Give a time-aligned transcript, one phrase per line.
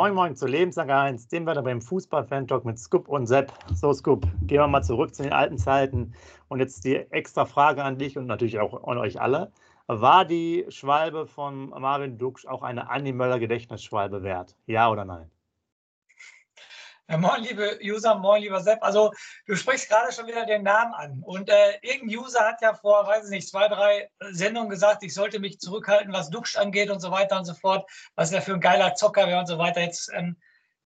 [0.00, 3.52] Moin Moin zu Lebenslang 1, dem wir beim Fußball-Fan-Talk mit Scoop und Sepp.
[3.74, 6.14] So, Scoop, gehen wir mal zurück zu den alten Zeiten.
[6.48, 9.52] Und jetzt die extra Frage an dich und natürlich auch an euch alle.
[9.88, 14.56] War die Schwalbe von Marvin Duksch auch eine Andi Möller-Gedächtnisschwalbe wert?
[14.64, 15.30] Ja oder nein?
[17.10, 18.84] Ja, moin, liebe User, moin, lieber Sepp.
[18.84, 19.10] Also,
[19.44, 21.22] du sprichst gerade schon wieder den Namen an.
[21.24, 25.12] Und äh, irgendein User hat ja vor, weiß ich nicht, zwei, drei Sendungen gesagt, ich
[25.12, 28.54] sollte mich zurückhalten, was Duxch angeht und so weiter und so fort, was er für
[28.54, 29.80] ein geiler Zocker wäre und so weiter.
[29.80, 30.36] Jetzt, ähm,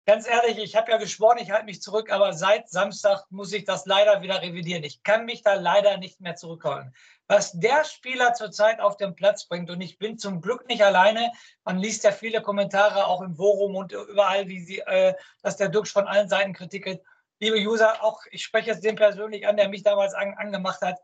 [0.06, 3.64] ganz ehrlich, ich habe ja geschworen, ich halte mich zurück, aber seit Samstag muss ich
[3.64, 4.84] das leider wieder revidieren.
[4.84, 6.94] Ich kann mich da leider nicht mehr zurückhalten
[7.26, 9.70] was der Spieler zurzeit auf den Platz bringt.
[9.70, 11.32] Und ich bin zum Glück nicht alleine.
[11.64, 15.68] Man liest ja viele Kommentare auch im Forum und überall, wie sie, äh, dass der
[15.68, 17.00] Dux von allen Seiten Kritik.
[17.40, 20.98] Liebe User, auch ich spreche jetzt den persönlich an, der mich damals an, angemacht hat.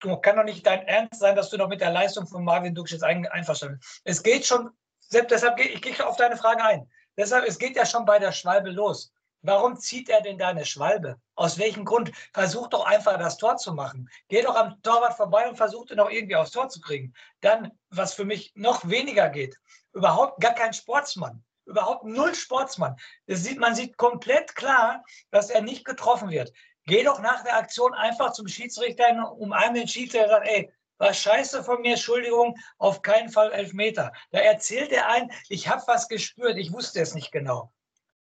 [0.00, 2.74] Du kann doch nicht dein Ernst sein, dass du noch mit der Leistung von Marvin
[2.74, 4.00] Dux jetzt ein, einverstanden bist.
[4.04, 4.70] Es geht schon,
[5.12, 6.90] deshalb gehe ich gehe auf deine Frage ein.
[7.16, 9.12] Deshalb, es geht ja schon bei der Schwalbe los.
[9.42, 11.20] Warum zieht er denn da eine Schwalbe?
[11.34, 12.12] Aus welchem Grund?
[12.32, 14.08] Versuch doch einfach das Tor zu machen.
[14.28, 17.12] Geh doch am Torwart vorbei und versuch ihn auch irgendwie aufs Tor zu kriegen.
[17.40, 19.58] Dann, was für mich noch weniger geht,
[19.92, 21.42] überhaupt gar kein Sportsmann.
[21.64, 22.96] Überhaupt null Sportsmann.
[23.26, 26.52] Das sieht, man sieht komplett klar, dass er nicht getroffen wird.
[26.86, 30.72] Geh doch nach der Aktion einfach zum Schiedsrichter, umarm den Schiedsrichter und sag, ey,
[31.02, 34.12] war scheiße von mir, Entschuldigung, auf keinen Fall Elfmeter.
[34.30, 37.72] Da erzählt er ein, ich habe was gespürt, ich wusste es nicht genau.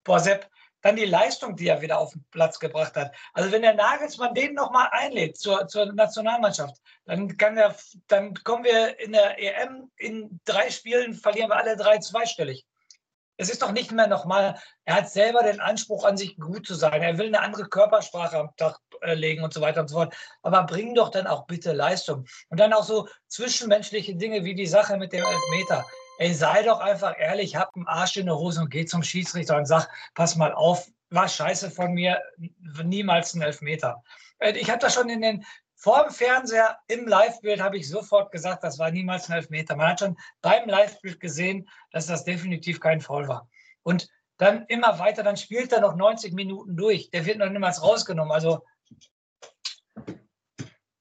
[0.05, 0.49] Boah, Sepp,
[0.83, 3.13] dann die Leistung, die er wieder auf den Platz gebracht hat.
[3.33, 7.75] Also wenn der Nagelsmann den nochmal einlädt zur, zur Nationalmannschaft, dann, kann der,
[8.07, 12.65] dann kommen wir in der EM in drei Spielen, verlieren wir alle drei zweistellig.
[13.41, 16.75] Es ist doch nicht mehr nochmal, er hat selber den Anspruch an sich gut zu
[16.75, 17.03] sein.
[17.03, 20.15] Er will eine andere Körpersprache am Tag äh, legen und so weiter und so fort.
[20.43, 22.27] Aber bring doch dann auch bitte Leistung.
[22.49, 25.87] Und dann auch so zwischenmenschliche Dinge wie die Sache mit dem Elfmeter.
[26.19, 29.57] Ey, sei doch einfach ehrlich, hab einen Arsch in der Hose und geh zum Schiedsrichter
[29.57, 32.21] und sag, pass mal auf, war scheiße von mir,
[32.83, 34.03] niemals ein Elfmeter.
[34.41, 35.45] Äh, ich habe das schon in den,
[35.79, 39.77] vor dem Fernseher im Live-Bild habe ich sofort gesagt, das war niemals ein Elfmeter.
[39.77, 43.49] Man hat schon beim Live-Bild gesehen, dass das definitiv kein Foul war.
[43.85, 44.09] Und
[44.39, 47.11] dann immer weiter, dann spielt er noch 90 Minuten durch.
[47.11, 48.33] Der wird noch niemals rausgenommen.
[48.33, 48.65] Also,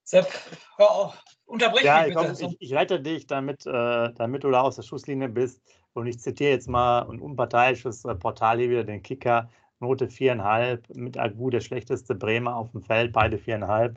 [0.03, 0.31] Sepp,
[0.77, 1.23] hör auf.
[1.45, 2.45] Unterbrich ja, mich bitte.
[2.45, 5.59] Ich, ich rette dich, damit, äh, damit du da aus der Schusslinie bist.
[5.93, 9.49] Und ich zitiere jetzt mal ein unparteiisches äh, Portal hier wieder, den Kicker.
[9.79, 13.95] Note 4,5, mit Agu der schlechteste Bremer auf dem Feld, beide 4,5.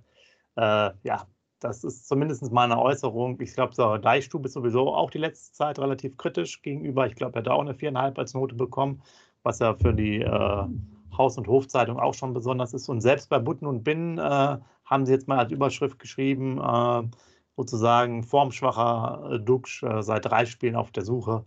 [0.61, 1.27] Äh, ja,
[1.61, 3.41] das ist zumindest mal eine Äußerung.
[3.41, 7.07] Ich glaube, so Deichstube ist sowieso auch die letzte Zeit relativ kritisch gegenüber.
[7.07, 9.03] Ich glaube, er hat auch eine 4,5 als Note bekommen,
[9.43, 10.65] was ja für die äh,
[11.17, 12.89] Haus- und Hofzeitung auch schon besonders ist.
[12.91, 17.03] Und selbst bei Butten und Binnen äh, haben sie jetzt mal als Überschrift geschrieben, äh,
[17.57, 21.45] sozusagen formschwacher äh, Duxch äh, seit drei Spielen auf der Suche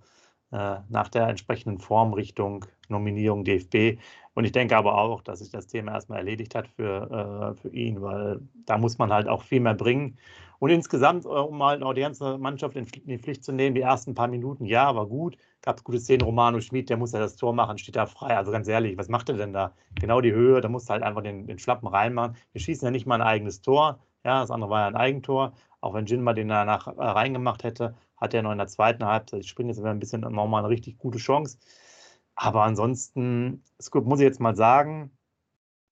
[0.90, 4.00] nach der entsprechenden Form Richtung Nominierung DFB.
[4.36, 8.02] Und ich denke aber auch, dass sich das Thema erstmal erledigt hat für, für ihn,
[8.02, 10.18] weil da muss man halt auch viel mehr bringen.
[10.64, 14.30] Und insgesamt, um mal die ganze Mannschaft in die Pflicht zu nehmen, die ersten paar
[14.30, 15.36] Minuten, ja, war gut.
[15.62, 18.38] Gab es gute Szenen, Romano Schmid, der muss ja das Tor machen, steht da frei.
[18.38, 19.74] Also ganz ehrlich, was macht er denn da?
[20.00, 22.38] Genau die Höhe, da musst du halt einfach den, den Schlappen reinmachen.
[22.54, 24.00] Wir schießen ja nicht mal ein eigenes Tor.
[24.24, 25.52] Ja, das andere war ja ein Eigentor.
[25.82, 27.94] Auch wenn Jinma den danach äh, reingemacht hätte,
[28.24, 30.98] hat er noch in der zweiten Halbzeit, ich springe jetzt ein bisschen nochmal eine richtig
[30.98, 31.58] gute Chance.
[32.36, 35.12] Aber ansonsten, Scoop, muss ich jetzt mal sagen,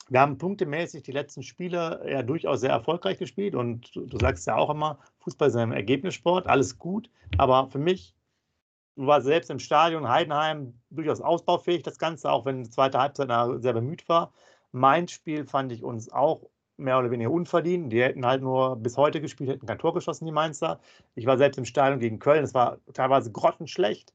[0.07, 4.47] wir haben punktemäßig die letzten Spiele ja durchaus sehr erfolgreich gespielt und du, du sagst
[4.47, 7.09] ja auch immer, Fußball ist ein Ergebnissport, alles gut.
[7.37, 8.15] Aber für mich,
[8.95, 13.29] du warst selbst im Stadion, Heidenheim, durchaus ausbaufähig, das Ganze, auch wenn die zweite Halbzeit
[13.61, 14.31] sehr bemüht war.
[14.71, 16.49] Mein Spiel fand ich uns auch
[16.81, 17.91] mehr oder weniger unverdient.
[17.91, 20.79] Die hätten halt nur bis heute gespielt, hätten kein Tor geschossen, die Mainzer.
[21.15, 24.13] Ich war selbst im Stadion gegen Köln, es war teilweise grottenschlecht.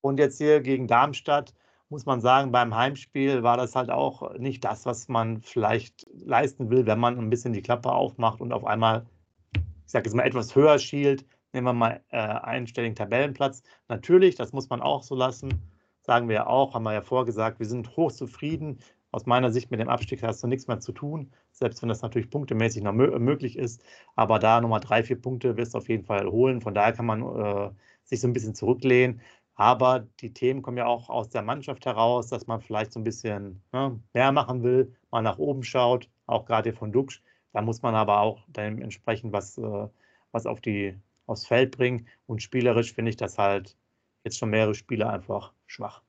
[0.00, 1.54] Und jetzt hier gegen Darmstadt,
[1.88, 6.70] muss man sagen, beim Heimspiel war das halt auch nicht das, was man vielleicht leisten
[6.70, 9.06] will, wenn man ein bisschen die Klappe aufmacht und auf einmal,
[9.54, 11.24] ich sage jetzt mal, etwas höher schielt.
[11.52, 13.62] Nehmen wir mal äh, einstelligen Tabellenplatz.
[13.88, 15.60] Natürlich, das muss man auch so lassen,
[16.00, 18.78] sagen wir ja auch, haben wir ja vorgesagt, wir sind hochzufrieden
[19.12, 21.30] aus meiner Sicht mit dem Abstieg hast du nichts mehr zu tun,
[21.62, 23.82] selbst wenn das natürlich punktemäßig noch möglich ist.
[24.16, 26.60] Aber da nochmal drei, vier Punkte wirst du auf jeden Fall holen.
[26.60, 27.70] Von daher kann man äh,
[28.04, 29.20] sich so ein bisschen zurücklehnen.
[29.54, 33.04] Aber die Themen kommen ja auch aus der Mannschaft heraus, dass man vielleicht so ein
[33.04, 37.22] bisschen ne, mehr machen will, mal nach oben schaut, auch gerade von Duxch.
[37.52, 39.88] Da muss man aber auch dementsprechend was, äh,
[40.32, 42.08] was auf die, aufs Feld bringen.
[42.26, 43.76] Und spielerisch finde ich das halt
[44.24, 46.02] jetzt schon mehrere Spiele einfach schwach.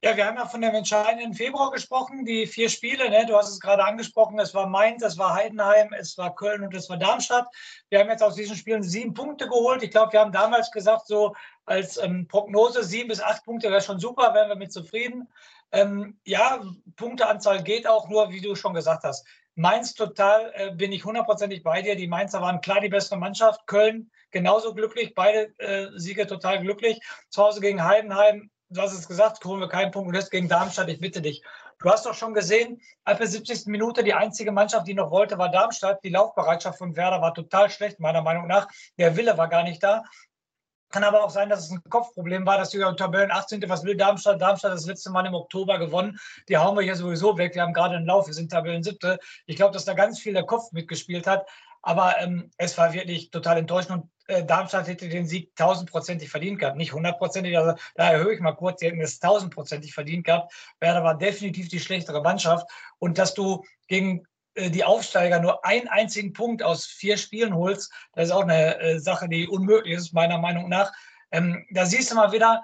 [0.00, 3.10] Ja, wir haben ja von dem entscheidenden Februar gesprochen, die vier Spiele.
[3.10, 3.26] Ne?
[3.26, 6.72] Du hast es gerade angesprochen, es war Mainz, es war Heidenheim, es war Köln und
[6.72, 7.48] es war Darmstadt.
[7.88, 9.82] Wir haben jetzt aus diesen Spielen sieben Punkte geholt.
[9.82, 11.34] Ich glaube, wir haben damals gesagt, so
[11.64, 15.26] als ähm, Prognose sieben bis acht Punkte wäre schon super, wären wir mit zufrieden.
[15.72, 16.62] Ähm, ja,
[16.94, 19.26] Punkteanzahl geht auch nur, wie du schon gesagt hast.
[19.56, 21.96] Mainz total äh, bin ich hundertprozentig bei dir.
[21.96, 23.66] Die Mainzer waren klar die bessere Mannschaft.
[23.66, 27.00] Köln genauso glücklich, beide äh, Siege total glücklich.
[27.30, 30.48] Zu Hause gegen Heidenheim du hast es gesagt, holen wir keinen Punkt und jetzt gegen
[30.48, 31.42] Darmstadt, ich bitte dich.
[31.80, 33.66] Du hast doch schon gesehen, ab der 70.
[33.66, 36.02] Minute die einzige Mannschaft, die noch wollte, war Darmstadt.
[36.02, 38.66] Die Laufbereitschaft von Werder war total schlecht, meiner Meinung nach.
[38.98, 40.02] Der Wille war gar nicht da.
[40.90, 43.62] Kann aber auch sein, dass es ein Kopfproblem war, dass ja Tabellen 18.
[43.68, 44.40] Was will Darmstadt?
[44.40, 46.18] Darmstadt das letzte Mal im Oktober gewonnen.
[46.48, 47.54] Die hauen wir hier sowieso weg.
[47.54, 49.18] Wir haben gerade einen Lauf, wir sind Tabellen 7.
[49.46, 51.46] Ich glaube, dass da ganz viel der Kopf mitgespielt hat.
[51.82, 54.02] Aber ähm, es war wirklich total enttäuschend.
[54.02, 56.76] Und äh, Darmstadt hätte den Sieg tausendprozentig verdient gehabt.
[56.76, 60.52] Nicht hundertprozentig, also da erhöhe ich mal kurz, die hätten es tausendprozentig verdient gehabt.
[60.80, 62.68] Werder war definitiv die schlechtere Mannschaft.
[62.98, 67.92] Und dass du gegen äh, die Aufsteiger nur einen einzigen Punkt aus vier Spielen holst,
[68.12, 70.92] das ist auch eine äh, Sache, die unmöglich ist, meiner Meinung nach.
[71.30, 72.62] Ähm, da siehst du mal wieder,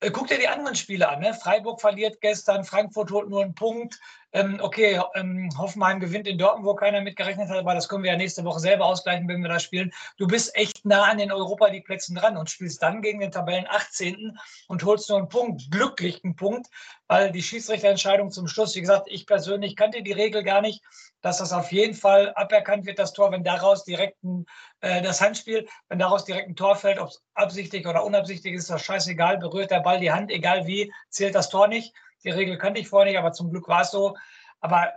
[0.00, 1.20] äh, guck dir die anderen Spiele an.
[1.20, 1.34] Ne?
[1.34, 3.98] Freiburg verliert gestern, Frankfurt holt nur einen Punkt.
[4.32, 8.10] Ähm, okay, ähm, Hoffenheim gewinnt in Dortmund, wo keiner mitgerechnet hat, aber das können wir
[8.10, 9.90] ja nächste Woche selber ausgleichen, wenn wir da spielen.
[10.18, 13.30] Du bist echt nah an den Europa League Plätzen dran und spielst dann gegen den
[13.30, 14.38] Tabellen 18.
[14.68, 16.66] und holst nur einen Punkt, glücklichen Punkt,
[17.06, 20.82] weil die Schiedsrichterentscheidung zum Schluss, wie gesagt, ich persönlich kannte die Regel gar nicht,
[21.22, 24.44] dass das auf jeden Fall aberkannt wird, das Tor, wenn daraus direkt ein,
[24.82, 28.64] äh, das Handspiel, wenn daraus direkt ein Tor fällt, ob es absichtlich oder unabsichtlich ist,
[28.64, 31.94] ist das scheißegal, berührt der Ball die Hand, egal wie, zählt das Tor nicht.
[32.24, 34.16] Die Regel kannte ich vorher nicht, aber zum Glück war es so.
[34.60, 34.92] Aber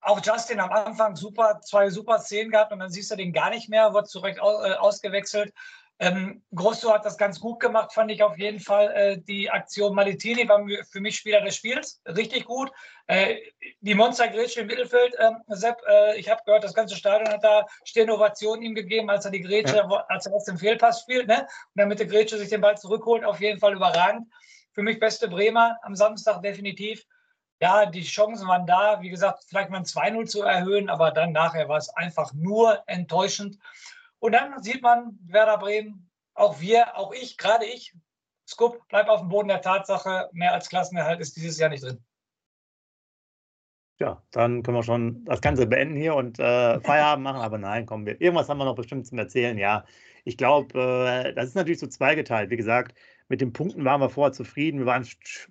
[0.00, 3.50] auch Justin am Anfang super, zwei super Szenen gehabt und dann siehst du den gar
[3.50, 5.52] nicht mehr, wird zurecht äh, ausgewechselt.
[6.00, 8.90] Ähm, Grosso hat das ganz gut gemacht, fand ich auf jeden Fall.
[8.90, 10.60] Äh, die Aktion Malitini war
[10.90, 12.70] für mich Spieler des Spiels, richtig gut.
[13.06, 13.36] Äh,
[13.80, 17.64] die Monstergrätsche im Mittelfeld, ähm, Sepp, äh, ich habe gehört, das ganze Stadion hat da
[17.84, 20.04] Stehnovationen ihm gegeben, als er die Grätsche, ja.
[20.08, 21.42] als er aus dem Fehlpass spielt, ne?
[21.42, 24.26] und damit der Grätsche sich den Ball zurückholt, auf jeden Fall überragend.
[24.74, 27.06] Für mich beste Bremer am Samstag definitiv.
[27.60, 31.32] Ja, die Chancen waren da, wie gesagt, vielleicht mal ein 2-0 zu erhöhen, aber dann
[31.32, 33.58] nachher war es einfach nur enttäuschend.
[34.18, 37.94] Und dann sieht man Werder Bremen, auch wir, auch ich, gerade ich,
[38.46, 42.04] Skup, bleib auf dem Boden der Tatsache, mehr als Klassenerhalt ist dieses Jahr nicht drin.
[44.00, 47.86] Ja, dann können wir schon das Ganze beenden hier und äh, Feierabend machen, aber nein,
[47.86, 48.20] kommen wir.
[48.20, 49.56] Irgendwas haben wir noch bestimmt zum Erzählen.
[49.56, 49.84] Ja,
[50.24, 52.50] ich glaube, äh, das ist natürlich so zweigeteilt.
[52.50, 52.98] Wie gesagt,
[53.28, 54.80] mit den Punkten waren wir vorher zufrieden.
[54.80, 55.06] Wir waren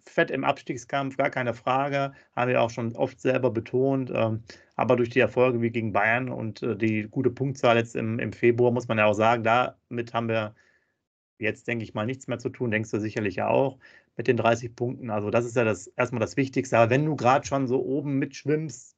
[0.05, 2.13] fett im Abstiegskampf, gar keine Frage.
[2.35, 4.11] Haben wir auch schon oft selber betont.
[4.13, 4.43] Ähm,
[4.75, 8.33] aber durch die Erfolge wie gegen Bayern und äh, die gute Punktzahl jetzt im, im
[8.33, 10.55] Februar, muss man ja auch sagen, damit haben wir
[11.39, 12.71] jetzt, denke ich mal, nichts mehr zu tun.
[12.71, 13.79] Denkst du sicherlich ja auch
[14.17, 15.09] mit den 30 Punkten.
[15.09, 16.77] Also, das ist ja das erstmal das Wichtigste.
[16.77, 18.92] Aber wenn du gerade schon so oben mitschwimmst,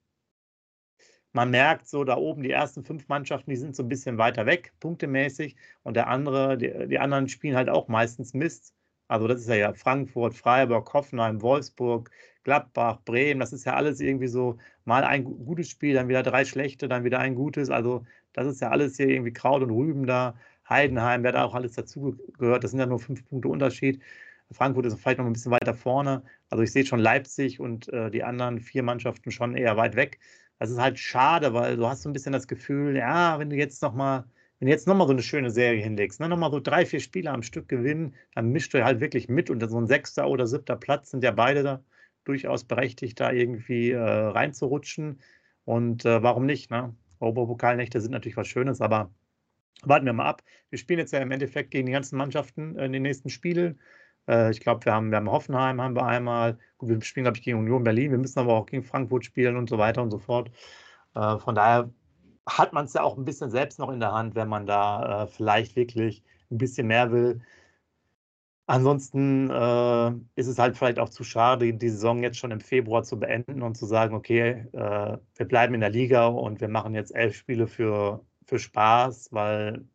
[1.36, 4.46] man merkt so da oben, die ersten fünf Mannschaften, die sind so ein bisschen weiter
[4.46, 5.58] weg, punktemäßig.
[5.84, 8.74] Und der andere, die, die anderen spielen halt auch meistens Mist.
[9.10, 12.10] Also das ist ja, Frankfurt, Freiburg, Hoffenheim, Wolfsburg,
[12.44, 13.42] Gladbach, Bremen.
[13.42, 17.04] Das ist ja alles irgendwie so mal ein gutes Spiel, dann wieder drei schlechte, dann
[17.04, 17.70] wieder ein gutes.
[17.70, 20.36] Also das ist ja alles hier irgendwie Kraut und Rüben da.
[20.70, 22.64] Heidenheim, wer da auch alles dazu gehört.
[22.64, 24.02] Das sind ja nur fünf Punkte Unterschied.
[24.52, 26.24] Frankfurt ist vielleicht noch ein bisschen weiter vorne.
[26.50, 30.20] Also ich sehe schon Leipzig und äh, die anderen vier Mannschaften schon eher weit weg.
[30.60, 33.56] Das ist halt schade, weil du hast so ein bisschen das Gefühl, ja, wenn du
[33.56, 34.26] jetzt nochmal,
[34.60, 37.32] wenn du jetzt nochmal so eine schöne Serie hinlegst, ne, nochmal so drei, vier Spiele
[37.32, 40.78] am Stück gewinnen, dann mischst du halt wirklich mit und so ein sechster oder siebter
[40.78, 41.84] Platz sind ja beide da
[42.24, 45.20] durchaus berechtigt, da irgendwie äh, reinzurutschen.
[45.66, 46.72] Und äh, warum nicht?
[46.72, 46.96] Ne?
[47.20, 49.12] Oberpokalnächte sind natürlich was Schönes, aber
[49.84, 50.44] warten wir mal ab.
[50.70, 53.80] Wir spielen jetzt ja im Endeffekt gegen die ganzen Mannschaften in den nächsten Spielen.
[54.28, 56.58] Äh, ich glaube, wir haben, wir haben Hoffenheim, haben wir einmal.
[56.78, 58.12] Gut, wir spielen, glaube ich, gegen Union Berlin.
[58.12, 60.52] Wir müssen aber auch gegen Frankfurt spielen und so weiter und so fort.
[61.16, 61.90] Äh, von daher
[62.48, 65.24] hat man es ja auch ein bisschen selbst noch in der Hand, wenn man da
[65.24, 67.42] äh, vielleicht wirklich ein bisschen mehr will.
[68.68, 73.04] Ansonsten äh, ist es halt vielleicht auch zu schade, die Saison jetzt schon im Februar
[73.04, 76.96] zu beenden und zu sagen, okay, äh, wir bleiben in der Liga und wir machen
[76.96, 79.86] jetzt elf Spiele für, für Spaß, weil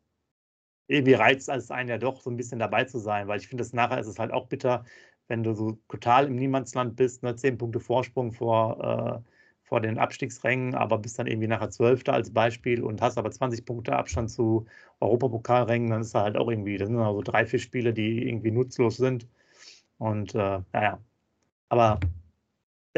[0.91, 3.65] irgendwie reizt es einen ja doch, so ein bisschen dabei zu sein, weil ich finde,
[3.73, 4.85] nachher ist es halt auch bitter,
[5.29, 9.31] wenn du so total im Niemandsland bist, ne, zehn Punkte Vorsprung vor, äh,
[9.63, 13.65] vor den Abstiegsrängen, aber bist dann irgendwie nachher Zwölfter als Beispiel und hast aber 20
[13.65, 14.67] Punkte Abstand zu
[15.01, 18.27] Europapokalrängen, dann ist da halt auch irgendwie, das sind dann so drei, vier Spiele, die
[18.29, 19.29] irgendwie nutzlos sind.
[19.99, 21.01] Und äh, naja,
[21.69, 22.01] aber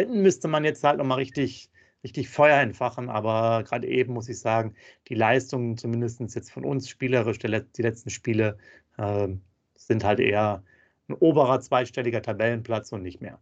[0.09, 1.72] müsste man jetzt halt nochmal richtig
[2.05, 3.09] richtig Feuer entfachen.
[3.11, 4.75] Aber gerade eben muss ich sagen,
[5.09, 7.49] die Leistungen, zumindest jetzt von uns spielerisch, die
[7.83, 8.59] letzten Spiele,
[8.99, 9.29] äh,
[9.77, 10.63] sind halt eher
[11.09, 13.41] ein oberer zweistelliger Tabellenplatz und nicht mehr.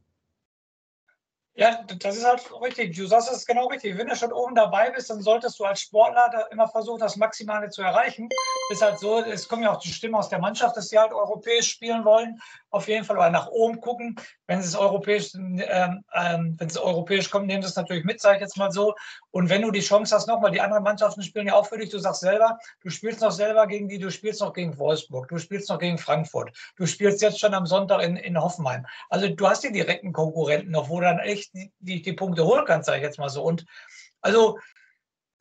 [1.55, 2.97] Ja, das ist halt richtig.
[2.97, 3.99] Du sagst es genau richtig.
[3.99, 7.69] Wenn du schon oben dabei bist, dann solltest du als Sportler immer versuchen, das Maximale
[7.69, 8.29] zu erreichen.
[8.71, 11.13] Ist halt so, es kommen ja auch die Stimmen aus der Mannschaft, dass sie halt
[11.13, 12.41] europäisch spielen wollen.
[12.71, 14.15] Auf jeden Fall oder nach oben gucken.
[14.47, 18.37] Wenn es europäisch, ähm, ähm, wenn es europäisch kommt, nehmen sie es natürlich mit, sage
[18.37, 18.95] ich jetzt mal so.
[19.33, 21.91] Und wenn du die Chance hast, nochmal, die anderen Mannschaften spielen ja auch für dich.
[21.91, 25.39] Du sagst selber, du spielst noch selber gegen die, du spielst noch gegen Wolfsburg, du
[25.39, 28.87] spielst noch gegen Frankfurt, du spielst jetzt schon am Sonntag in, in Hoffenheim.
[29.09, 32.65] Also du hast die direkten Konkurrenten noch, wo dann echt die, die, die Punkte holen
[32.67, 33.43] kannst, sage ich jetzt mal so.
[33.43, 33.65] Und
[34.21, 34.59] also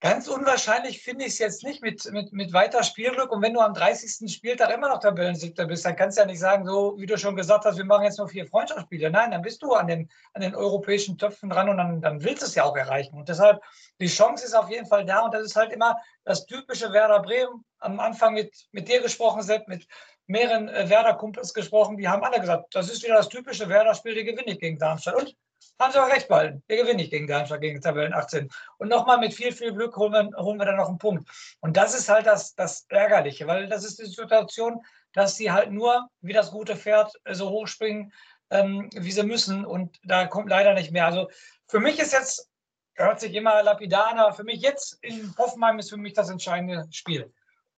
[0.02, 3.34] Ganz unwahrscheinlich finde ich es jetzt nicht mit, mit, mit weiter Spielglück.
[3.34, 4.34] Und wenn du am 30.
[4.34, 7.36] Spieltag immer noch Tabellensiebter bist, dann kannst du ja nicht sagen, so wie du schon
[7.36, 9.12] gesagt hast, wir machen jetzt nur vier Freundschaftsspiele.
[9.12, 12.44] Nein, dann bist du an den, an den europäischen Töpfen dran und dann, dann willst
[12.44, 13.18] du es ja auch erreichen.
[13.18, 13.62] Und deshalb,
[14.00, 15.20] die Chance ist auf jeden Fall da.
[15.20, 17.66] Und das ist halt immer das typische Werder Bremen.
[17.80, 19.86] Am Anfang mit, mit dir gesprochen, Sepp, mit
[20.28, 21.98] mehreren äh, Werder-Kumpels gesprochen.
[21.98, 25.16] Die haben alle gesagt, das ist wieder das typische Werder-Spiel, die gewinne ich gegen Darmstadt.
[25.16, 25.36] Und
[25.80, 26.64] haben sie auch recht behalten.
[26.68, 28.50] Wir gewinnen nicht gegen Darmstadt, gegen Tabellen 18.
[28.78, 31.30] Und nochmal mit viel, viel Glück holen wir, holen wir dann noch einen Punkt.
[31.62, 34.82] Und das ist halt das, das Ärgerliche, weil das ist die Situation,
[35.14, 38.12] dass sie halt nur wie das gute Pferd so hochspringen,
[38.50, 39.66] ähm, wie sie müssen.
[39.66, 41.06] Und da kommt leider nicht mehr.
[41.06, 41.30] Also
[41.68, 42.50] für mich ist jetzt,
[42.96, 46.30] hört sich immer lapidar an, aber für mich jetzt in Hoffenheim ist für mich das
[46.30, 47.32] entscheidende Spiel.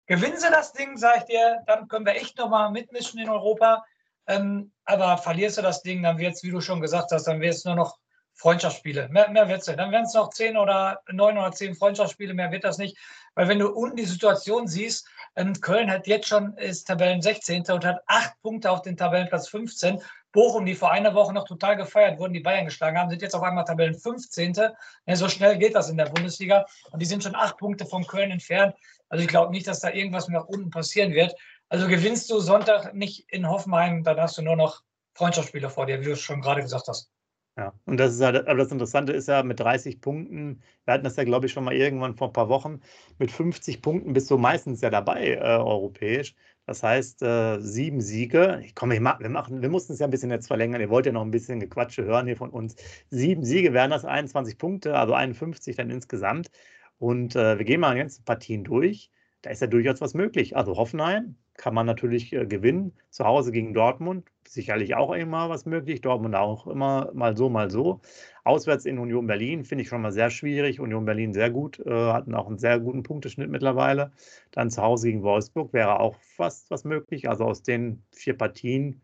[0.07, 3.85] Gewinnen sie das Ding, sage ich dir, dann können wir echt nochmal mitmischen in Europa.
[4.31, 7.41] Ähm, aber verlierst du das Ding, dann wird es, wie du schon gesagt hast, dann
[7.41, 7.99] wird es nur noch
[8.35, 9.09] Freundschaftsspiele.
[9.09, 9.79] Mehr, mehr wird es nicht.
[9.79, 12.97] Dann werden es noch zehn oder neun oder zehn Freundschaftsspiele, mehr wird das nicht.
[13.35, 17.65] Weil wenn du unten die Situation siehst, ähm, Köln hat jetzt schon ist Tabellen 16.
[17.71, 20.01] und hat acht Punkte auf den Tabellenplatz 15.
[20.33, 23.35] Bochum, die vor einer Woche noch total gefeiert wurden, die Bayern geschlagen haben, sind jetzt
[23.35, 24.55] auf einmal Tabellen 15.
[24.55, 26.67] Ja, so schnell geht das in der Bundesliga.
[26.93, 28.77] Und die sind schon acht Punkte von Köln entfernt.
[29.09, 31.35] Also ich glaube nicht, dass da irgendwas nach unten passieren wird.
[31.71, 34.83] Also gewinnst du Sonntag nicht in Hoffenheim, dann hast du nur noch
[35.15, 37.13] Freundschaftsspieler vor dir, wie du es schon gerade gesagt hast.
[37.57, 41.05] Ja, und das ist halt, aber das Interessante ist ja, mit 30 Punkten, wir hatten
[41.05, 42.81] das ja, glaube ich, schon mal irgendwann vor ein paar Wochen,
[43.19, 46.35] mit 50 Punkten bist du meistens ja dabei, äh, europäisch.
[46.67, 48.65] Das heißt, äh, sieben Siege.
[48.75, 50.81] Komm, ich mach, wir, wir mussten es ja ein bisschen jetzt verlängern.
[50.81, 52.77] Ihr wollt ja noch ein bisschen Gequatsche hören hier von uns.
[53.11, 56.51] Sieben Siege wären das 21 Punkte, also 51 dann insgesamt.
[56.99, 59.11] Und äh, wir gehen mal die ganzen Partien durch.
[59.43, 60.57] Da ist ja durchaus was möglich.
[60.57, 62.93] Also Hoffenheim, kann man natürlich äh, gewinnen.
[63.11, 66.01] Zu Hause gegen Dortmund, sicherlich auch immer was möglich.
[66.01, 68.01] Dortmund auch immer mal so, mal so.
[68.45, 70.81] Auswärts in Union Berlin finde ich schon mal sehr schwierig.
[70.81, 74.11] Union Berlin sehr gut, äh, hatten auch einen sehr guten Punkteschnitt mittlerweile.
[74.53, 77.29] Dann zu Hause gegen Wolfsburg wäre auch fast was möglich.
[77.29, 79.03] Also aus den vier Partien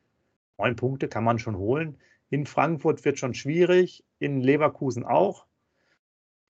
[0.56, 1.98] neun Punkte kann man schon holen.
[2.30, 5.44] In Frankfurt wird schon schwierig, in Leverkusen auch.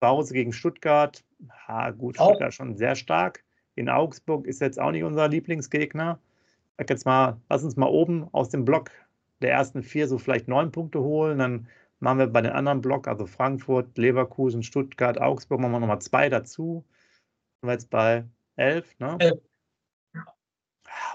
[0.00, 1.24] Zu Hause gegen Stuttgart,
[1.66, 2.52] ha, gut, Stuttgart auch.
[2.52, 3.42] schon sehr stark
[3.76, 6.18] in Augsburg ist jetzt auch nicht unser Lieblingsgegner.
[6.70, 8.90] Ich sag jetzt mal, lass uns mal oben aus dem Block
[9.42, 11.38] der ersten vier so vielleicht neun Punkte holen.
[11.38, 11.68] Dann
[12.00, 16.28] machen wir bei den anderen Block, also Frankfurt, Leverkusen, Stuttgart, Augsburg, machen wir nochmal zwei
[16.28, 16.84] dazu.
[17.60, 18.24] Sind wir jetzt bei
[18.56, 19.16] elf, ne?
[19.20, 19.40] Elf.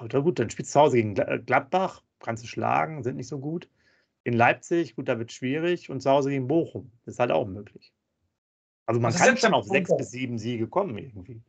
[0.04, 1.16] Oder gut, dann spielst du zu Hause gegen
[1.46, 3.70] Gladbach, kannst du schlagen, sind nicht so gut.
[4.24, 5.90] In Leipzig, gut, da wird es schwierig.
[5.90, 7.92] Und zu Hause gegen Bochum, ist halt auch möglich.
[8.86, 11.42] Also man kann schon auf sechs bis sieben Siege kommen irgendwie.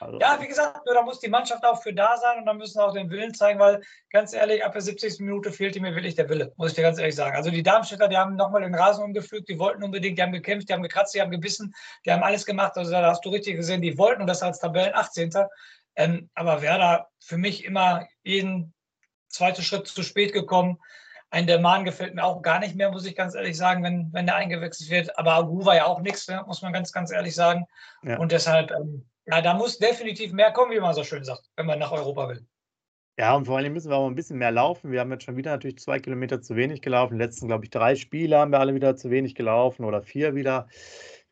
[0.00, 2.80] Also, ja, wie gesagt, da muss die Mannschaft auch für da sein und dann müssen
[2.80, 5.20] auch den Willen zeigen, weil ganz ehrlich, ab der 70.
[5.20, 7.36] Minute fehlte mir wirklich der Wille, muss ich dir ganz ehrlich sagen.
[7.36, 10.68] Also die Darmstädter, die haben nochmal den Rasen umgepflügt, die wollten unbedingt, die haben gekämpft,
[10.68, 11.74] die haben gekratzt, die haben gebissen,
[12.04, 12.76] die haben alles gemacht.
[12.76, 15.30] Also da hast du richtig gesehen, die wollten und das als Tabellen 18.
[15.96, 18.72] Ähm, aber Werder für mich immer jeden
[19.28, 20.78] zweiten Schritt zu spät gekommen.
[21.30, 24.10] Ein der Mann gefällt mir auch gar nicht mehr, muss ich ganz ehrlich sagen, wenn,
[24.12, 25.18] wenn der eingewechselt wird.
[25.18, 27.66] Aber Agu war ja auch nichts, ne, muss man ganz, ganz ehrlich sagen.
[28.02, 28.18] Ja.
[28.18, 31.66] Und deshalb ähm, ja, da muss definitiv mehr kommen, wie man so schön sagt, wenn
[31.66, 32.46] man nach Europa will.
[33.18, 34.92] Ja, und vor allem müssen wir auch ein bisschen mehr laufen.
[34.92, 37.14] Wir haben jetzt schon wieder natürlich zwei Kilometer zu wenig gelaufen.
[37.14, 40.36] Die letzten, glaube ich, drei Spiele haben wir alle wieder zu wenig gelaufen oder vier
[40.36, 40.68] wieder.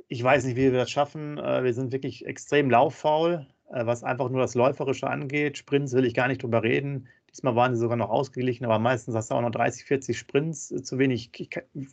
[0.08, 1.38] Ich weiß nicht, wie wir das schaffen.
[1.38, 5.58] Äh, wir sind wirklich extrem lauffaul, äh, was einfach nur das Läuferische angeht.
[5.58, 7.08] Sprints will ich gar nicht drüber reden.
[7.30, 10.72] Diesmal waren sie sogar noch ausgeglichen, aber meistens hast du auch noch 30, 40 Sprints
[10.72, 11.30] äh, zu wenig.
[11.36, 11.50] Ich,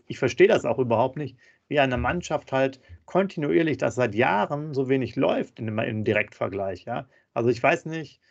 [0.07, 1.38] ich verstehe das auch überhaupt nicht,
[1.73, 6.85] wie eine Mannschaft halt kontinuierlich das seit Jahren so wenig läuft in, im Direktvergleich.
[6.85, 7.07] Ja?
[7.33, 8.21] Also ich weiß nicht,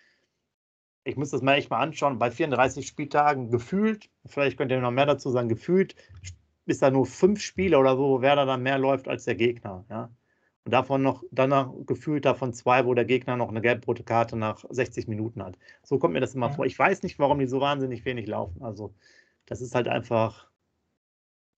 [1.02, 4.92] ich muss das mal echt mal anschauen, bei 34 Spieltagen gefühlt, vielleicht könnt ihr noch
[4.92, 5.96] mehr dazu sagen, gefühlt
[6.66, 9.84] ist da nur fünf Spiele oder so, wo Werder dann mehr läuft als der Gegner.
[9.90, 10.08] Ja?
[10.64, 14.64] Und davon noch, danach gefühlt davon zwei, wo der Gegner noch eine gelb-rote Karte nach
[14.70, 15.58] 60 Minuten hat.
[15.82, 16.52] So kommt mir das immer ja.
[16.52, 16.64] vor.
[16.64, 18.62] Ich weiß nicht, warum die so wahnsinnig wenig laufen.
[18.62, 18.94] Also,
[19.46, 20.51] das ist halt einfach,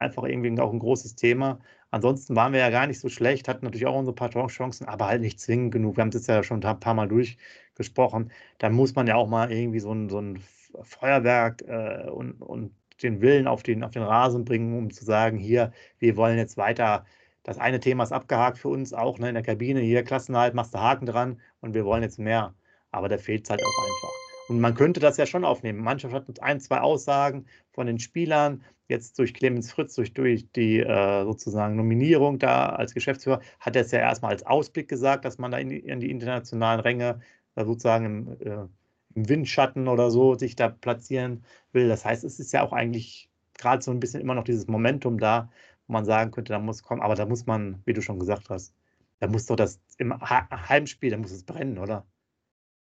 [0.05, 1.59] einfach irgendwie auch ein großes Thema.
[1.91, 5.07] Ansonsten waren wir ja gar nicht so schlecht, hatten natürlich auch unsere paar Chancen, aber
[5.07, 5.97] halt nicht zwingend genug.
[5.97, 8.33] Wir haben das ja schon ein paar Mal durchgesprochen.
[8.59, 10.41] Da muss man ja auch mal irgendwie so ein, so ein
[10.83, 15.39] Feuerwerk äh, und, und den Willen auf den, auf den Rasen bringen, um zu sagen,
[15.39, 17.05] hier, wir wollen jetzt weiter.
[17.43, 19.81] Das eine Thema ist abgehakt für uns auch ne, in der Kabine.
[19.81, 22.55] Hier, Klassenhalt, machst du Haken dran und wir wollen jetzt mehr.
[22.91, 24.24] Aber da fehlt es halt auch einfach.
[24.49, 25.81] Und man könnte das ja schon aufnehmen.
[25.81, 30.81] Mannschaft hat ein, zwei Aussagen von den Spielern, jetzt durch Clemens Fritz, durch, durch die
[30.81, 35.39] äh, sozusagen Nominierung da als Geschäftsführer, hat er es ja erstmal als Ausblick gesagt, dass
[35.39, 37.21] man da in die, in die internationalen Ränge
[37.55, 38.67] da sozusagen im, äh,
[39.15, 41.89] im, Windschatten oder so sich da platzieren will.
[41.89, 45.19] Das heißt, es ist ja auch eigentlich gerade so ein bisschen immer noch dieses Momentum
[45.19, 45.51] da,
[45.87, 48.51] wo man sagen könnte, da muss kommen, aber da muss man, wie du schon gesagt
[48.51, 48.75] hast,
[49.21, 52.05] da muss doch das im Heimspiel, da muss es brennen, oder?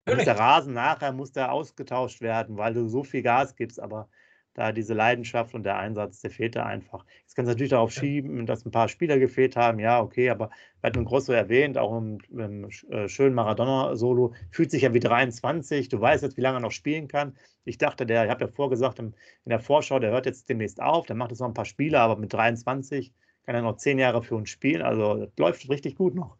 [0.08, 4.08] Muss der Rasen nachher muss der ausgetauscht werden, weil du so viel Gas gibst, aber
[4.56, 7.04] da diese Leidenschaft und der Einsatz, der fehlt da einfach.
[7.20, 10.48] Jetzt kannst du natürlich darauf schieben, dass ein paar Spieler gefehlt haben, ja, okay, aber
[10.80, 15.88] wir hatten Grosso erwähnt, auch im, im äh, schönen Maradona-Solo, fühlt sich ja wie 23,
[15.90, 17.36] du weißt jetzt, wie lange er noch spielen kann.
[17.64, 21.04] Ich dachte, der, ich habe ja vorgesagt in der Vorschau, der hört jetzt demnächst auf,
[21.04, 23.12] der macht jetzt noch ein paar Spiele, aber mit 23
[23.44, 26.38] kann er noch zehn Jahre für uns spielen, also das läuft richtig gut noch.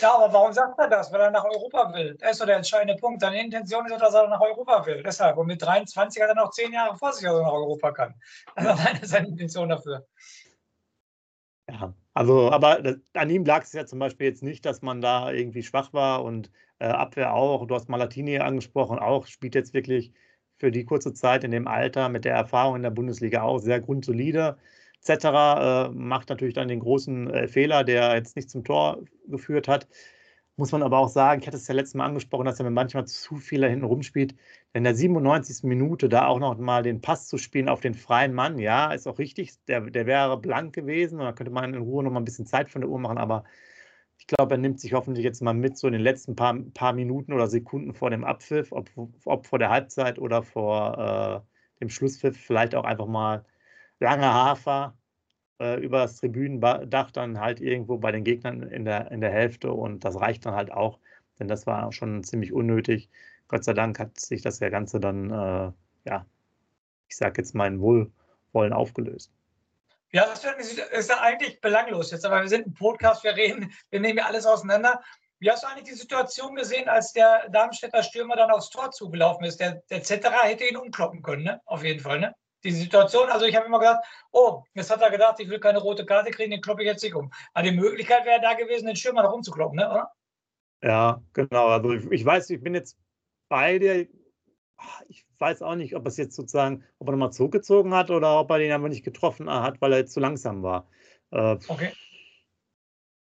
[0.00, 1.12] Ja, aber warum sagt er das?
[1.12, 2.16] Weil er nach Europa will.
[2.20, 3.20] Das ist so der entscheidende Punkt.
[3.20, 5.02] Seine Intention ist, dass er nach Europa will.
[5.02, 5.38] Deshalb.
[5.38, 8.14] Und mit 23 hat er noch zehn Jahre vor sich, dass er nach Europa kann.
[8.56, 10.06] Das ist seine Intention dafür.
[11.70, 15.00] Ja, also, aber das, an ihm lag es ja zum Beispiel jetzt nicht, dass man
[15.00, 17.66] da irgendwie schwach war und äh, Abwehr auch.
[17.66, 20.12] Du hast Malatini angesprochen, auch spielt jetzt wirklich
[20.58, 23.80] für die kurze Zeit in dem Alter mit der Erfahrung in der Bundesliga auch sehr
[23.80, 24.58] grundsolide
[25.04, 25.88] etc.
[25.88, 29.88] Äh, macht natürlich dann den großen äh, Fehler, der jetzt nicht zum Tor geführt hat.
[30.56, 32.70] Muss man aber auch sagen, ich hatte es ja letztes Mal angesprochen, dass er mir
[32.70, 34.34] manchmal zu viel da hinten rumspielt.
[34.74, 35.64] In der 97.
[35.64, 39.06] Minute da auch noch mal den Pass zu spielen auf den freien Mann, ja, ist
[39.06, 39.54] auch richtig.
[39.66, 42.46] Der, der wäre blank gewesen und da könnte man in Ruhe noch mal ein bisschen
[42.46, 43.44] Zeit von der Uhr machen, aber
[44.18, 46.92] ich glaube, er nimmt sich hoffentlich jetzt mal mit, so in den letzten paar, paar
[46.92, 48.88] Minuten oder Sekunden vor dem Abpfiff, ob,
[49.24, 53.44] ob vor der Halbzeit oder vor äh, dem Schlusspfiff, vielleicht auch einfach mal
[54.02, 54.94] lange Hafer
[55.60, 59.72] äh, über das Tribünendach dann halt irgendwo bei den Gegnern in der, in der Hälfte
[59.72, 60.98] und das reicht dann halt auch,
[61.38, 63.08] denn das war schon ziemlich unnötig.
[63.48, 65.72] Gott sei Dank hat sich das Ganze dann, äh,
[66.04, 66.26] ja,
[67.08, 69.32] ich sage jetzt mal in Wohlwollen aufgelöst.
[70.10, 74.00] Ja, das ist ja eigentlich belanglos jetzt, aber wir sind ein Podcast, wir reden, wir
[74.00, 75.00] nehmen ja alles auseinander.
[75.38, 79.44] Wie hast du eigentlich die Situation gesehen, als der Darmstädter Stürmer dann aufs Tor zugelaufen
[79.44, 79.58] ist?
[79.58, 81.60] Der, der Zetterer hätte ihn umkloppen können, ne?
[81.64, 82.34] Auf jeden Fall, ne?
[82.64, 83.28] Die Situation.
[83.30, 86.30] Also ich habe immer gedacht, oh, jetzt hat er gedacht, ich will keine rote Karte
[86.30, 87.32] kriegen, den kloppe ich jetzt nicht um.
[87.54, 89.90] Aber die Möglichkeit wäre da gewesen, den Schirm noch umzukloppen, ne?
[89.90, 90.12] oder?
[90.82, 91.68] Ja, genau.
[91.68, 92.98] Also ich, ich, weiß, ich bin jetzt
[93.48, 94.08] bei dir.
[95.08, 98.40] Ich weiß auch nicht, ob er es jetzt sozusagen, ob er nochmal zurückgezogen hat oder
[98.40, 100.88] ob er den einfach nicht getroffen hat, weil er jetzt zu langsam war.
[101.30, 101.92] Äh, okay.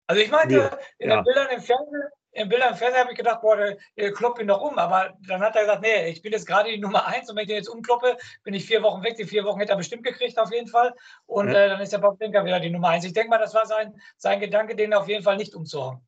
[0.07, 2.03] Also ich meinte, ja, in den Bildern im Fernsehen
[2.37, 4.79] im Bildern im Fernsehen habe ich gedacht, boah, der, kloppt ihn doch um.
[4.79, 7.43] Aber dann hat er gesagt, nee, ich bin jetzt gerade die Nummer eins und wenn
[7.43, 9.17] ich den jetzt umkloppe, bin ich vier Wochen weg.
[9.17, 10.93] Die vier Wochen hätte er bestimmt gekriegt, auf jeden Fall.
[11.27, 11.65] Und ja.
[11.65, 13.05] äh, dann ist der Bob Denker wieder die Nummer eins.
[13.05, 16.01] Ich denke mal, das war sein, sein Gedanke, den auf jeden Fall nicht umzuhauen.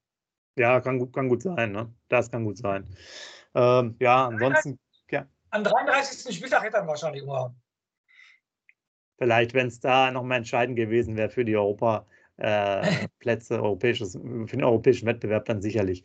[0.56, 1.72] Ja, kann gut, kann gut sein.
[1.72, 1.92] Ne?
[2.08, 2.88] Das kann gut sein.
[3.54, 4.78] Ähm, ja, ansonsten.
[5.10, 5.26] Ja.
[5.50, 6.36] Am 33.
[6.36, 7.60] Spieltag hätte er wahrscheinlich umgehauen.
[9.16, 12.06] Vielleicht, wenn es da noch mal entscheidend gewesen wäre für die Europa-
[12.38, 12.82] äh,
[13.18, 16.04] Plätze europäisches, für den europäischen Wettbewerb dann sicherlich.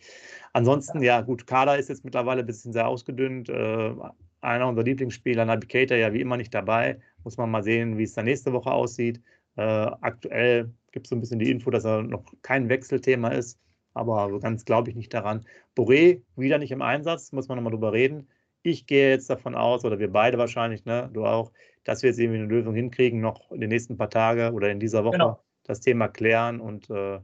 [0.51, 3.49] Ansonsten, ja, gut, Kader ist jetzt mittlerweile ein bisschen sehr ausgedünnt.
[3.49, 3.93] Äh,
[4.41, 6.99] einer unserer Lieblingsspieler, Navigator, ja wie immer nicht dabei.
[7.23, 9.21] Muss man mal sehen, wie es dann nächste Woche aussieht.
[9.55, 13.59] Äh, aktuell gibt es so ein bisschen die Info, dass er noch kein Wechselthema ist,
[13.93, 15.45] aber so ganz glaube ich nicht daran.
[15.75, 18.27] Boré wieder nicht im Einsatz, muss man nochmal drüber reden.
[18.63, 21.51] Ich gehe jetzt davon aus, oder wir beide wahrscheinlich, ne, du auch,
[21.83, 24.79] dass wir jetzt irgendwie eine Lösung hinkriegen, noch in den nächsten paar Tagen oder in
[24.79, 25.17] dieser Woche.
[25.17, 27.19] Genau das Thema klären und äh,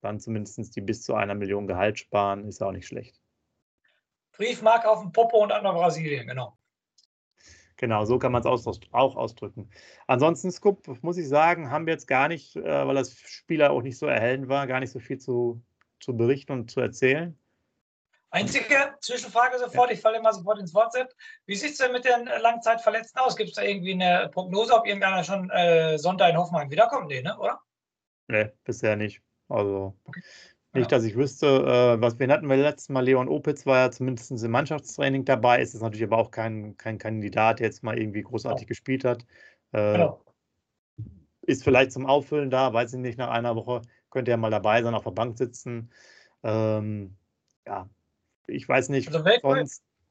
[0.00, 3.20] dann zumindest die bis zu einer Million Gehalt sparen, ist auch nicht schlecht.
[4.32, 6.56] Briefmarke auf dem Popo und an der Brasilien, genau.
[7.76, 8.46] Genau, so kann man es
[8.92, 9.70] auch ausdrücken.
[10.06, 13.80] Ansonsten, Scoop, muss ich sagen, haben wir jetzt gar nicht, äh, weil das Spieler auch
[13.80, 15.62] nicht so erhellend war, gar nicht so viel zu,
[15.98, 17.39] zu berichten und zu erzählen.
[18.32, 19.94] Einzige Zwischenfrage sofort, ja.
[19.94, 21.12] ich falle immer sofort ins WhatsApp.
[21.46, 23.36] Wie sieht es denn mit den Langzeitverletzten aus?
[23.36, 27.08] Gibt es da irgendwie eine Prognose, ob irgendeiner schon äh, Sonntag in Hoffenheim wiederkommt?
[27.08, 27.36] Nee, ne?
[27.38, 27.60] oder?
[28.28, 29.20] Nee, bisher nicht.
[29.48, 30.22] Also okay.
[30.74, 31.46] nicht, dass ich wüsste.
[31.46, 35.60] Äh, was wir hatten wir letztes Mal, Leon Opitz war ja zumindest im Mannschaftstraining dabei.
[35.60, 38.68] Ist es natürlich aber auch kein, kein Kandidat, der jetzt mal irgendwie großartig ja.
[38.68, 39.26] gespielt hat.
[39.72, 40.24] Äh, genau.
[41.42, 44.82] Ist vielleicht zum Auffüllen da, weiß ich nicht, nach einer Woche könnte er mal dabei
[44.82, 45.90] sein, auf der Bank sitzen.
[46.44, 47.16] Ähm,
[47.66, 47.88] ja,
[48.50, 49.08] ich weiß nicht.
[49.08, 49.68] Also Velkovic,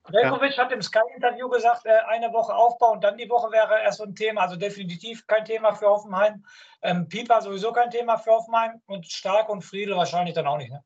[0.08, 0.64] Velkovic ja.
[0.64, 4.06] hat im Sky-Interview gesagt, äh, eine Woche Aufbau und dann die Woche wäre erst so
[4.06, 4.42] ein Thema.
[4.42, 6.44] Also definitiv kein Thema für Hoffenheim.
[6.82, 10.72] Ähm, Pieper sowieso kein Thema für Hoffenheim und Stark und Friedel wahrscheinlich dann auch nicht.
[10.72, 10.84] Ne?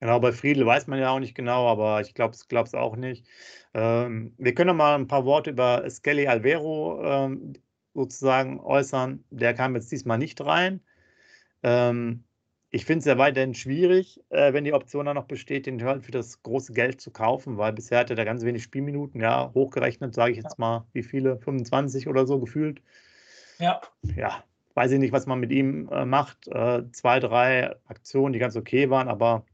[0.00, 3.24] Genau, bei Friedel weiß man ja auch nicht genau, aber ich glaube es auch nicht.
[3.72, 7.52] Ähm, wir können noch mal ein paar Worte über Skelly Alvero ähm,
[7.94, 9.24] sozusagen äußern.
[9.30, 10.80] Der kam jetzt diesmal nicht rein.
[11.62, 12.24] Ähm,
[12.74, 16.10] ich finde es ja weiterhin schwierig, äh, wenn die Option dann noch besteht, den für
[16.10, 20.32] das große Geld zu kaufen, weil bisher hatte er ganz wenig Spielminuten, ja, hochgerechnet, sage
[20.32, 22.80] ich jetzt mal, wie viele, 25 oder so gefühlt.
[23.58, 23.82] Ja.
[24.16, 26.48] Ja, weiß ich nicht, was man mit ihm äh, macht.
[26.48, 29.44] Äh, zwei, drei Aktionen, die ganz okay waren, aber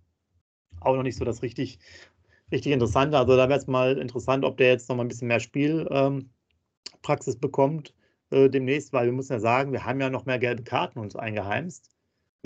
[0.79, 1.81] auch noch nicht so das richtig,
[2.53, 3.19] richtig Interessante.
[3.19, 7.35] Also da wäre es mal interessant, ob der jetzt noch mal ein bisschen mehr Spielpraxis
[7.35, 7.95] ähm, bekommt
[8.31, 11.17] äh, demnächst, weil wir müssen ja sagen, wir haben ja noch mehr gelbe Karten uns
[11.17, 11.98] eingeheimst.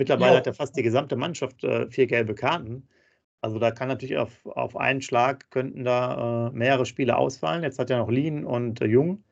[0.03, 0.37] Mittlerweile ja.
[0.37, 2.87] hat ja fast die gesamte Mannschaft äh, vier gelbe Karten.
[3.41, 7.63] Also da kann natürlich auf, auf einen Schlag könnten da äh, mehrere Spiele ausfallen.
[7.63, 9.23] Jetzt hat ja noch Lien und äh, Jung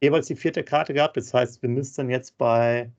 [0.00, 1.16] jeweils die vierte Karte gehabt.
[1.16, 2.92] Das heißt, wir müssten jetzt bei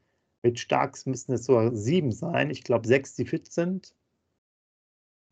[0.44, 2.50] mit Starks müssten es sogar sieben sein.
[2.50, 3.94] Ich glaube sechs, die fit sind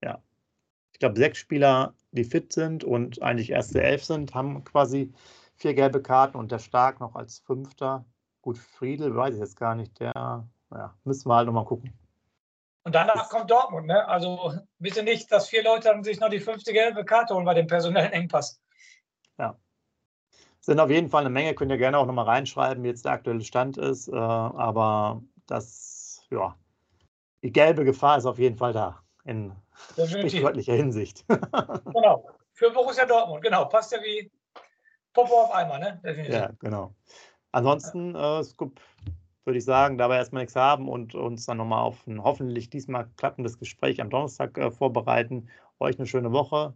[0.04, 0.22] ja,
[0.94, 5.14] ich glaube, sechs Spieler, die fit sind und eigentlich erste elf sind, haben quasi
[5.56, 8.06] vier gelbe Karten und der Stark noch als Fünfter.
[8.42, 11.94] Gut, Friedel weiß ich jetzt gar nicht, der, ja, müssen wir halt nochmal gucken.
[12.84, 14.08] Und danach kommt Dortmund, ne?
[14.08, 17.54] Also bitte nicht, dass vier Leute dann sich noch die fünfte gelbe Karte holen bei
[17.54, 18.62] dem personellen Engpass.
[19.38, 19.58] Ja.
[20.62, 23.12] Sind auf jeden Fall eine Menge, könnt ihr gerne auch nochmal reinschreiben, wie jetzt der
[23.12, 24.08] aktuelle Stand ist.
[24.08, 26.56] Äh, aber das, ja,
[27.44, 29.52] die gelbe Gefahr ist auf jeden Fall da in
[29.92, 31.26] sprichwörtlicher Hinsicht.
[31.94, 32.30] genau.
[32.54, 33.66] Für Borussia Dortmund, genau.
[33.66, 34.32] Passt ja wie
[35.14, 36.00] Popo auf einmal, ne?
[36.04, 36.34] Definitiv.
[36.34, 36.96] Ja, genau.
[37.52, 38.80] Ansonsten, äh, Scoop,
[39.48, 42.70] würde ich sagen, da wir erstmal nichts haben und uns dann nochmal auf ein hoffentlich
[42.70, 45.50] diesmal klappendes Gespräch am Donnerstag äh, vorbereiten.
[45.80, 46.74] Euch eine schöne Woche.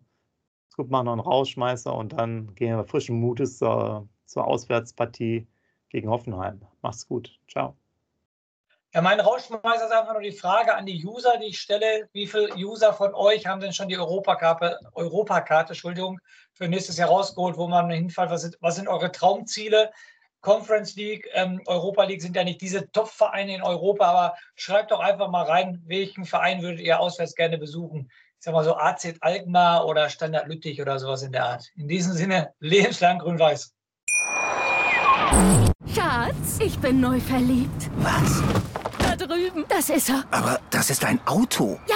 [0.71, 5.47] Scoop machen noch einen Rausschmeißer und dann gehen wir frischen Mutes zur, zur Auswärtspartie
[5.89, 6.61] gegen Hoffenheim.
[6.81, 7.37] Macht's gut.
[7.49, 7.75] Ciao.
[8.93, 12.09] Ja, mein Rauschmeister ist einfach nur die Frage an die User, die ich stelle.
[12.11, 16.19] Wie viele User von euch haben denn schon die Europakarte, Europakarte Entschuldigung,
[16.53, 18.29] für nächstes Jahr rausgeholt, wo man hinfällt?
[18.29, 19.91] Was sind, was sind eure Traumziele?
[20.41, 24.99] Conference League, ähm, Europa League sind ja nicht diese Top-Vereine in Europa, aber schreibt doch
[24.99, 28.11] einfach mal rein, welchen Verein würdet ihr auswärts gerne besuchen?
[28.37, 31.69] Ich sag mal so AZ Alkmaar oder Standard Lüttich oder sowas in der Art.
[31.75, 33.73] In diesem Sinne, lebenslang grün-weiß.
[35.93, 37.89] Schatz, ich bin neu verliebt.
[37.97, 38.41] Was?
[39.27, 39.65] drüben.
[39.69, 40.23] Das ist er.
[40.31, 41.79] Aber das ist ein Auto.
[41.87, 41.95] Ja,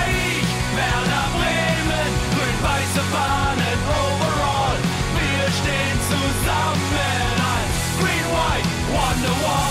[0.75, 4.77] Werder Bremen, grün-weiße Fahnen overall.
[5.17, 9.70] Wir stehen zusammen als Green White Wonderwall.